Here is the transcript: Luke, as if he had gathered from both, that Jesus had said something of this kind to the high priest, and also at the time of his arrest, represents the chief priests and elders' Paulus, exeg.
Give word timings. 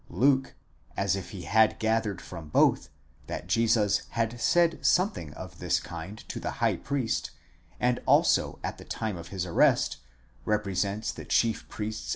Luke, 0.09 0.55
as 0.97 1.15
if 1.15 1.29
he 1.29 1.43
had 1.43 1.77
gathered 1.77 2.21
from 2.21 2.49
both, 2.49 2.89
that 3.27 3.45
Jesus 3.45 4.01
had 4.09 4.41
said 4.41 4.83
something 4.83 5.31
of 5.35 5.59
this 5.59 5.79
kind 5.79 6.17
to 6.27 6.39
the 6.39 6.53
high 6.57 6.77
priest, 6.77 7.29
and 7.79 7.99
also 8.07 8.57
at 8.63 8.79
the 8.79 8.83
time 8.83 9.15
of 9.15 9.27
his 9.27 9.45
arrest, 9.45 9.97
represents 10.43 11.11
the 11.11 11.23
chief 11.25 11.69
priests 11.69 11.69
and 11.69 11.69
elders' 11.69 11.69
Paulus, 11.69 11.97
exeg. 11.97 12.09